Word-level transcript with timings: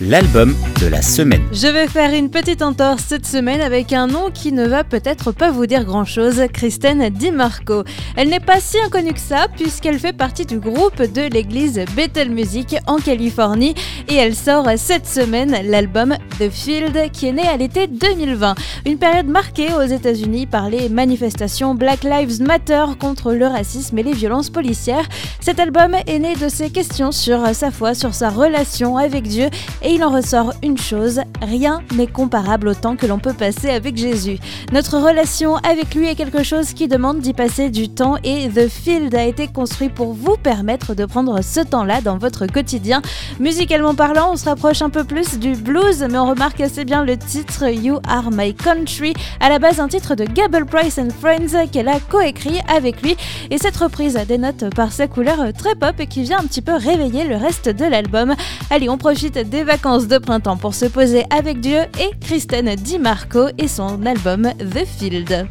l'album 0.00 0.54
de 0.80 0.86
la 0.86 1.02
semaine. 1.02 1.42
Je 1.52 1.68
vais 1.68 1.86
faire 1.86 2.12
une 2.12 2.30
petite 2.30 2.62
entorse 2.62 3.04
cette 3.06 3.26
semaine 3.26 3.60
avec 3.60 3.92
un 3.92 4.06
nom 4.06 4.30
qui 4.32 4.52
ne 4.52 4.66
va 4.66 4.84
peut-être 4.84 5.32
pas 5.32 5.50
vous 5.50 5.66
dire 5.66 5.84
grand-chose, 5.84 6.42
Kristen 6.52 7.08
DiMarco. 7.10 7.84
Elle 8.16 8.28
n'est 8.28 8.40
pas 8.40 8.60
si 8.60 8.78
inconnue 8.80 9.12
que 9.12 9.20
ça 9.20 9.46
puisqu'elle 9.56 9.98
fait 9.98 10.12
partie 10.12 10.46
du 10.46 10.58
groupe 10.58 11.02
de 11.02 11.22
l'église 11.22 11.84
Bethel 11.94 12.30
Music 12.30 12.76
en 12.86 12.96
Californie 12.96 13.74
et 14.08 14.16
elle 14.16 14.34
sort 14.34 14.66
cette 14.76 15.06
semaine 15.06 15.56
l'album 15.64 16.16
The 16.38 16.50
Field 16.50 17.10
qui 17.12 17.28
est 17.28 17.32
né 17.32 17.46
à 17.46 17.56
l'été 17.56 17.86
2020. 17.86 18.54
Une 18.86 18.98
période 18.98 19.26
marquée 19.26 19.68
aux 19.74 19.86
États-Unis 19.86 20.46
par 20.46 20.70
les 20.70 20.88
manifestations 20.88 21.74
Black 21.74 22.04
Lives 22.04 22.42
Matter 22.42 22.84
contre 22.98 23.32
le 23.32 23.46
racisme 23.46 23.98
et 23.98 24.02
les 24.02 24.14
violences 24.14 24.50
policières. 24.50 25.08
Cet 25.40 25.60
album 25.60 25.94
est 26.06 26.18
né 26.18 26.34
de 26.36 26.48
ses 26.48 26.70
questions 26.70 27.12
sur 27.12 27.54
sa 27.54 27.70
foi, 27.70 27.94
sur 27.94 28.14
sa 28.14 28.30
relation 28.30 28.96
avec 28.96 29.24
Dieu 29.24 29.48
et 29.82 29.94
il 29.94 30.04
en 30.04 30.10
ressort 30.10 30.52
une 30.62 30.78
chose, 30.78 31.20
rien 31.40 31.80
n'est 31.94 32.06
comparable 32.06 32.68
au 32.68 32.74
temps 32.74 32.96
que 32.96 33.06
l'on 33.06 33.18
peut 33.18 33.32
passer 33.32 33.70
avec 33.70 33.96
Jésus. 33.96 34.38
Notre 34.72 34.98
relation 34.98 35.56
avec 35.56 35.94
lui 35.94 36.08
est 36.08 36.14
quelque 36.14 36.42
chose 36.42 36.72
qui 36.72 36.88
demande 36.88 37.20
d'y 37.20 37.32
passer 37.32 37.70
du 37.70 37.88
temps 37.88 38.16
et 38.24 38.48
The 38.48 38.68
Field 38.68 39.14
a 39.14 39.24
été 39.24 39.48
construit 39.48 39.88
pour 39.88 40.12
vous 40.12 40.36
permettre 40.36 40.94
de 40.94 41.04
prendre 41.04 41.42
ce 41.42 41.60
temps-là 41.60 42.00
dans 42.00 42.18
votre 42.18 42.46
quotidien. 42.46 43.02
Musicalement 43.40 43.94
parlant, 43.94 44.32
on 44.32 44.36
se 44.36 44.44
rapproche 44.44 44.82
un 44.82 44.90
peu 44.90 45.04
plus 45.04 45.38
du 45.38 45.54
blues, 45.54 46.06
mais 46.10 46.18
on 46.18 46.26
remarque 46.26 46.60
assez 46.60 46.84
bien 46.84 47.04
le 47.04 47.16
titre 47.16 47.68
You 47.68 47.98
Are 48.08 48.30
My 48.30 48.54
Country, 48.54 49.14
à 49.40 49.48
la 49.48 49.58
base 49.58 49.80
un 49.80 49.88
titre 49.88 50.14
de 50.14 50.24
Gable 50.24 50.66
Price 50.66 50.98
and 50.98 51.08
Friends 51.20 51.66
qu'elle 51.70 51.88
a 51.88 51.98
coécrit 51.98 52.60
avec 52.68 53.02
lui. 53.02 53.16
Et 53.50 53.58
cette 53.58 53.76
reprise 53.76 54.18
dénote 54.28 54.74
par 54.74 54.92
sa 54.92 55.08
couleur 55.08 55.52
très 55.56 55.74
pop 55.74 55.94
et 55.98 56.06
qui 56.06 56.22
vient 56.22 56.38
un 56.38 56.46
petit 56.46 56.62
peu 56.62 56.74
réveiller 56.74 57.24
le 57.24 57.36
reste 57.36 57.68
de 57.68 57.84
l'album. 57.84 58.34
Allez, 58.70 58.88
on 58.88 58.98
profite 58.98 59.38
des 59.38 59.64
vacances 59.72 60.06
de 60.06 60.18
printemps 60.18 60.58
pour 60.58 60.74
se 60.74 60.84
poser 60.84 61.24
avec 61.30 61.60
Dieu 61.60 61.78
et 61.98 62.10
Kristen 62.20 62.74
DiMarco 62.74 63.48
et 63.56 63.68
son 63.68 64.04
album 64.04 64.52
The 64.58 64.84
Field 64.84 65.48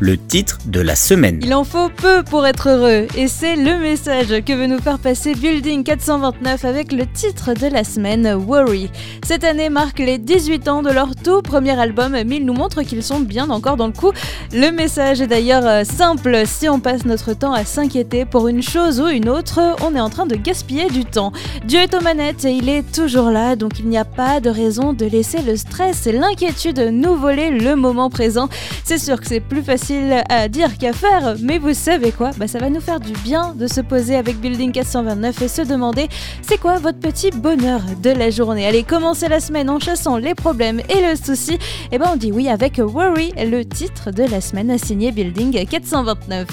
le 0.00 0.16
titre 0.16 0.58
de 0.66 0.80
la 0.80 0.96
semaine. 0.96 1.40
Il 1.42 1.54
en 1.54 1.62
faut 1.62 1.90
peu 1.90 2.22
pour 2.22 2.46
être 2.46 2.70
heureux 2.70 3.06
et 3.16 3.28
c'est 3.28 3.54
le 3.54 3.78
message 3.78 4.28
que 4.44 4.52
veut 4.54 4.66
nous 4.66 4.80
faire 4.80 4.98
passer 4.98 5.34
Building 5.34 5.84
429 5.84 6.64
avec 6.64 6.92
le 6.92 7.06
titre 7.06 7.52
de 7.52 7.66
la 7.66 7.84
semaine 7.84 8.32
Worry. 8.32 8.90
Cette 9.24 9.44
année 9.44 9.68
marque 9.68 9.98
les 9.98 10.16
18 10.16 10.68
ans 10.68 10.82
de 10.82 10.90
leur 10.90 11.14
tout 11.14 11.42
premier 11.42 11.78
album 11.78 12.12
mais 12.12 12.36
ils 12.36 12.46
nous 12.46 12.54
montrent 12.54 12.82
qu'ils 12.82 13.02
sont 13.02 13.20
bien 13.20 13.50
encore 13.50 13.76
dans 13.76 13.86
le 13.86 13.92
coup. 13.92 14.12
Le 14.52 14.70
message 14.70 15.20
est 15.20 15.26
d'ailleurs 15.26 15.66
euh, 15.66 15.84
simple, 15.84 16.44
si 16.46 16.68
on 16.68 16.80
passe 16.80 17.04
notre 17.04 17.34
temps 17.34 17.52
à 17.52 17.64
s'inquiéter 17.66 18.24
pour 18.24 18.48
une 18.48 18.62
chose 18.62 19.00
ou 19.00 19.08
une 19.08 19.28
autre, 19.28 19.60
on 19.84 19.94
est 19.94 20.00
en 20.00 20.08
train 20.10 20.26
de 20.26 20.34
gaspiller 20.34 20.88
du 20.88 21.04
temps. 21.04 21.32
Dieu 21.66 21.80
est 21.80 21.94
aux 21.94 22.00
manettes 22.00 22.46
et 22.46 22.52
il 22.52 22.70
est 22.70 22.90
toujours 22.90 23.30
là 23.30 23.54
donc 23.54 23.78
il 23.78 23.88
n'y 23.88 23.98
a 23.98 24.06
pas 24.06 24.40
de 24.40 24.48
raison 24.48 24.94
de 24.94 25.04
laisser 25.04 25.42
le 25.42 25.56
stress 25.56 26.06
et 26.06 26.12
l'inquiétude 26.12 26.78
nous 26.90 27.16
voler 27.16 27.50
le 27.50 27.76
moment 27.76 28.08
présent. 28.08 28.48
C'est 28.84 28.98
sûr 28.98 29.20
que 29.20 29.26
c'est 29.26 29.40
plus 29.40 29.62
facile 29.62 29.89
à 30.28 30.48
dire 30.48 30.78
qu'à 30.78 30.92
faire, 30.92 31.34
mais 31.40 31.58
vous 31.58 31.74
savez 31.74 32.12
quoi? 32.12 32.30
Bah, 32.36 32.46
Ça 32.46 32.58
va 32.58 32.70
nous 32.70 32.80
faire 32.80 33.00
du 33.00 33.12
bien 33.24 33.54
de 33.54 33.66
se 33.66 33.80
poser 33.80 34.16
avec 34.16 34.36
Building 34.40 34.72
429 34.72 35.42
et 35.42 35.48
se 35.48 35.62
demander 35.62 36.08
c'est 36.42 36.58
quoi 36.58 36.78
votre 36.78 36.98
petit 36.98 37.30
bonheur 37.30 37.80
de 38.02 38.10
la 38.10 38.30
journée? 38.30 38.66
Allez, 38.66 38.82
commencer 38.84 39.28
la 39.28 39.40
semaine 39.40 39.68
en 39.68 39.78
chassant 39.78 40.16
les 40.16 40.34
problèmes 40.34 40.80
et 40.88 41.08
le 41.08 41.16
souci. 41.16 41.54
Et 41.54 41.58
eh 41.92 41.98
ben 41.98 42.10
on 42.12 42.16
dit 42.16 42.30
oui 42.32 42.48
avec 42.48 42.78
Worry, 42.78 43.32
le 43.36 43.64
titre 43.64 44.10
de 44.10 44.22
la 44.22 44.40
semaine 44.40 44.76
signé 44.78 45.12
Building 45.12 45.66
429 45.66 46.46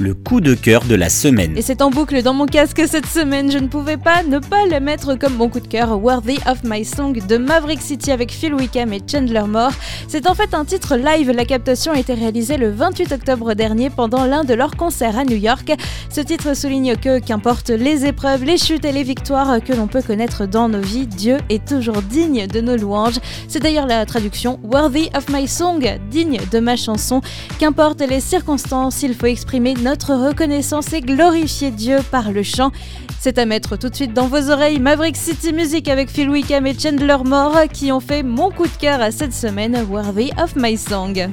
le 0.00 0.14
coup 0.14 0.40
de 0.40 0.54
cœur 0.54 0.84
de 0.84 0.94
la 0.94 1.10
semaine. 1.10 1.56
Et 1.56 1.62
c'est 1.62 1.82
en 1.82 1.90
boucle 1.90 2.22
dans 2.22 2.32
mon 2.32 2.46
casque 2.46 2.82
cette 2.86 3.06
semaine, 3.06 3.52
je 3.52 3.58
ne 3.58 3.68
pouvais 3.68 3.98
pas 3.98 4.22
ne 4.22 4.38
pas 4.38 4.64
le 4.66 4.80
mettre 4.80 5.14
comme 5.14 5.34
mon 5.34 5.50
coup 5.50 5.60
de 5.60 5.68
cœur, 5.68 6.02
Worthy 6.02 6.38
of 6.46 6.64
My 6.64 6.84
Song 6.84 7.12
de 7.12 7.36
Maverick 7.36 7.82
City 7.82 8.10
avec 8.10 8.32
Phil 8.32 8.54
Wickham 8.54 8.94
et 8.94 9.02
Chandler 9.06 9.42
Moore. 9.46 9.72
C'est 10.08 10.28
en 10.28 10.34
fait 10.34 10.54
un 10.54 10.64
titre 10.64 10.96
live, 10.96 11.30
la 11.30 11.44
captation 11.44 11.92
a 11.92 11.98
été 11.98 12.14
réalisée 12.14 12.56
le 12.56 12.70
28 12.70 13.12
octobre 13.12 13.52
dernier 13.52 13.90
pendant 13.90 14.24
l'un 14.24 14.42
de 14.42 14.54
leurs 14.54 14.76
concerts 14.76 15.18
à 15.18 15.24
New 15.24 15.36
York. 15.36 15.70
Ce 16.08 16.22
titre 16.22 16.56
souligne 16.56 16.96
que, 16.96 17.18
qu'importe 17.18 17.68
les 17.68 18.06
épreuves, 18.06 18.42
les 18.44 18.56
chutes 18.56 18.86
et 18.86 18.92
les 18.92 19.02
victoires 19.02 19.62
que 19.62 19.74
l'on 19.74 19.86
peut 19.86 20.02
connaître 20.02 20.46
dans 20.46 20.70
nos 20.70 20.80
vies, 20.80 21.06
Dieu 21.06 21.36
est 21.50 21.66
toujours 21.66 22.00
digne 22.00 22.46
de 22.46 22.62
nos 22.62 22.76
louanges. 22.76 23.20
C'est 23.48 23.60
d'ailleurs 23.60 23.86
la 23.86 24.06
traduction 24.06 24.60
Worthy 24.64 25.10
of 25.14 25.28
My 25.28 25.46
Song, 25.46 25.86
digne 26.10 26.40
de 26.50 26.58
ma 26.58 26.76
chanson. 26.76 27.20
Qu'importe 27.58 28.00
les 28.00 28.20
circonstances, 28.20 29.02
il 29.02 29.14
faut 29.14 29.26
exprimer 29.26 29.74
notre 29.74 29.89
notre 29.90 30.14
reconnaissance 30.14 30.92
et 30.92 31.00
glorifier 31.00 31.72
Dieu 31.72 31.96
par 32.12 32.30
le 32.30 32.44
chant. 32.44 32.70
C'est 33.18 33.38
à 33.38 33.44
mettre 33.44 33.76
tout 33.76 33.88
de 33.88 33.94
suite 33.96 34.14
dans 34.14 34.28
vos 34.28 34.48
oreilles 34.48 34.78
Maverick 34.78 35.16
City 35.16 35.52
Music 35.52 35.88
avec 35.88 36.08
Phil 36.08 36.30
Wickham 36.30 36.64
et 36.64 36.78
Chandler 36.78 37.16
Moore 37.24 37.62
qui 37.72 37.90
ont 37.90 37.98
fait 37.98 38.22
mon 38.22 38.52
coup 38.52 38.68
de 38.68 38.78
cœur 38.80 39.00
à 39.00 39.10
cette 39.10 39.34
semaine, 39.34 39.76
Worthy 39.90 40.30
of 40.40 40.54
My 40.54 40.76
Song 40.76 41.28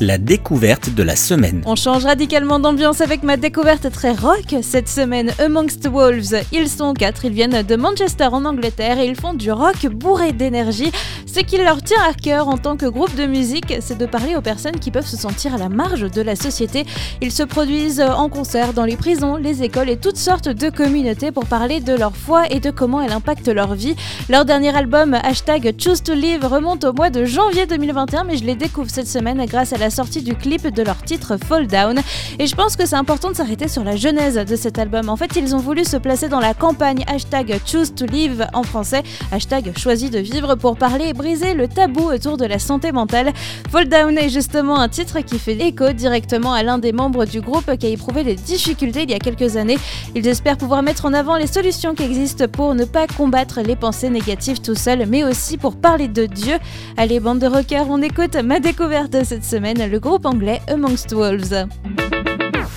la 0.00 0.18
découverte 0.18 0.94
de 0.94 1.02
la 1.02 1.16
semaine. 1.16 1.62
On 1.66 1.76
change 1.76 2.04
radicalement 2.04 2.58
d'ambiance 2.58 3.00
avec 3.00 3.22
ma 3.22 3.36
découverte 3.36 3.90
très 3.90 4.12
rock 4.12 4.56
cette 4.62 4.88
semaine. 4.88 5.32
Amongst 5.38 5.86
Wolves, 5.88 6.34
ils 6.52 6.68
sont 6.68 6.94
quatre, 6.94 7.24
ils 7.24 7.32
viennent 7.32 7.62
de 7.62 7.76
Manchester 7.76 8.28
en 8.32 8.44
Angleterre 8.44 8.98
et 8.98 9.06
ils 9.06 9.16
font 9.16 9.34
du 9.34 9.52
rock 9.52 9.86
bourré 9.86 10.32
d'énergie. 10.32 10.90
Ce 11.26 11.40
qui 11.40 11.56
leur 11.58 11.82
tient 11.82 12.02
à 12.08 12.14
cœur 12.14 12.48
en 12.48 12.58
tant 12.58 12.76
que 12.76 12.86
groupe 12.86 13.14
de 13.16 13.26
musique, 13.26 13.74
c'est 13.80 13.98
de 13.98 14.06
parler 14.06 14.36
aux 14.36 14.40
personnes 14.40 14.78
qui 14.78 14.90
peuvent 14.90 15.06
se 15.06 15.16
sentir 15.16 15.54
à 15.54 15.58
la 15.58 15.68
marge 15.68 16.10
de 16.10 16.22
la 16.22 16.36
société. 16.36 16.86
Ils 17.20 17.32
se 17.32 17.42
produisent 17.42 18.00
en 18.00 18.28
concert 18.28 18.72
dans 18.72 18.84
les 18.84 18.96
prisons, 18.96 19.36
les 19.36 19.62
écoles 19.62 19.90
et 19.90 19.96
toutes 19.96 20.16
sortes 20.16 20.48
de 20.48 20.70
communautés 20.70 21.32
pour 21.32 21.46
parler 21.46 21.80
de 21.80 21.94
leur 21.94 22.16
foi 22.16 22.44
et 22.50 22.60
de 22.60 22.70
comment 22.70 23.02
elle 23.02 23.12
impacte 23.12 23.48
leur 23.48 23.74
vie. 23.74 23.96
Leur 24.28 24.44
dernier 24.44 24.76
album, 24.76 25.14
hashtag 25.14 25.74
Choose 25.78 26.02
to 26.02 26.14
Live, 26.14 26.44
remonte 26.44 26.84
au 26.84 26.92
mois 26.92 27.10
de 27.10 27.24
janvier 27.24 27.66
2021, 27.66 28.24
mais 28.24 28.36
je 28.36 28.44
les 28.44 28.54
découvre 28.54 28.90
cette 28.90 29.08
semaine 29.08 29.44
grâce 29.46 29.72
à 29.72 29.78
la 29.78 29.83
sortie 29.90 30.22
du 30.22 30.34
clip 30.34 30.66
de 30.66 30.82
leur 30.82 31.02
titre 31.02 31.36
Fall 31.36 31.66
Down. 31.66 32.00
Et 32.38 32.46
je 32.46 32.54
pense 32.54 32.76
que 32.76 32.86
c'est 32.86 32.96
important 32.96 33.30
de 33.30 33.36
s'arrêter 33.36 33.68
sur 33.68 33.84
la 33.84 33.96
genèse 33.96 34.36
de 34.36 34.56
cet 34.56 34.78
album. 34.78 35.08
En 35.08 35.16
fait, 35.16 35.36
ils 35.36 35.54
ont 35.54 35.58
voulu 35.58 35.84
se 35.84 35.96
placer 35.96 36.28
dans 36.28 36.40
la 36.40 36.54
campagne 36.54 37.04
hashtag 37.06 37.60
Choose 37.66 37.94
to 37.94 38.06
Live 38.06 38.46
en 38.52 38.62
français, 38.62 39.02
hashtag 39.32 39.76
choisi 39.78 40.10
de 40.10 40.18
vivre 40.18 40.54
pour 40.54 40.76
parler 40.76 41.08
et 41.08 41.12
briser 41.12 41.54
le 41.54 41.68
tabou 41.68 42.10
autour 42.10 42.36
de 42.36 42.44
la 42.44 42.58
santé 42.58 42.92
mentale. 42.92 43.32
Fall 43.70 43.88
Down 43.88 44.16
est 44.18 44.28
justement 44.28 44.78
un 44.78 44.88
titre 44.88 45.20
qui 45.20 45.38
fait 45.38 45.60
écho 45.60 45.92
directement 45.92 46.52
à 46.52 46.62
l'un 46.62 46.78
des 46.78 46.92
membres 46.92 47.24
du 47.24 47.40
groupe 47.40 47.76
qui 47.76 47.86
a 47.86 47.88
éprouvé 47.88 48.24
des 48.24 48.34
difficultés 48.34 49.02
il 49.02 49.10
y 49.10 49.14
a 49.14 49.18
quelques 49.18 49.56
années. 49.56 49.78
Ils 50.14 50.26
espèrent 50.26 50.58
pouvoir 50.58 50.82
mettre 50.82 51.06
en 51.06 51.12
avant 51.12 51.36
les 51.36 51.46
solutions 51.46 51.94
qui 51.94 52.02
existent 52.02 52.46
pour 52.48 52.74
ne 52.74 52.84
pas 52.84 53.06
combattre 53.06 53.60
les 53.60 53.76
pensées 53.76 54.10
négatives 54.10 54.60
tout 54.60 54.74
seul, 54.74 55.06
mais 55.06 55.24
aussi 55.24 55.56
pour 55.56 55.76
parler 55.76 56.08
de 56.08 56.26
Dieu. 56.26 56.54
Allez, 56.96 57.20
bande 57.20 57.38
de 57.38 57.46
rockers, 57.46 57.86
on 57.88 58.02
écoute 58.02 58.36
ma 58.36 58.60
découverte 58.60 59.16
cette 59.24 59.44
semaine 59.74 59.90
le 59.90 59.98
groupe 59.98 60.26
anglais 60.26 60.60
Amongst 60.68 61.12
Wolves. 61.12 61.66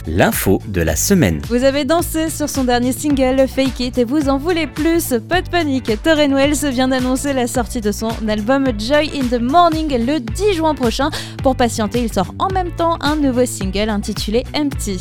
L'info 0.08 0.62
de 0.68 0.82
la 0.82 0.96
semaine. 0.96 1.42
Vous 1.50 1.64
avez 1.64 1.84
dansé 1.84 2.30
sur 2.30 2.50
son 2.50 2.64
dernier 2.64 2.92
single 2.92 3.46
Fake 3.48 3.80
It 3.80 3.98
et 3.98 4.04
vous 4.04 4.30
en 4.30 4.38
voulez 4.38 4.68
plus. 4.68 5.14
Pas 5.28 5.42
de 5.42 5.50
panique, 5.50 5.92
Torren 6.02 6.34
Wells 6.34 6.70
vient 6.72 6.88
d'annoncer 6.88 7.34
la 7.34 7.48
sortie 7.48 7.82
de 7.82 7.92
son 7.92 8.10
album 8.28 8.68
Joy 8.78 9.12
in 9.16 9.28
the 9.28 9.42
Morning 9.42 9.90
le 9.90 10.20
10 10.20 10.54
juin 10.54 10.76
prochain. 10.76 11.10
Pour 11.44 11.56
patienter, 11.56 12.02
il 12.04 12.14
sort 12.14 12.34
en 12.40 12.50
même 12.50 12.72
temps 12.72 12.98
un 13.02 13.16
nouveau 13.16 13.46
single 13.46 13.90
intitulé 13.90 14.44
Empty. 14.56 15.00